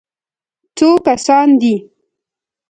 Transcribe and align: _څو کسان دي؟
_څو 0.77 0.87
کسان 1.05 1.47
دي؟ 1.61 1.75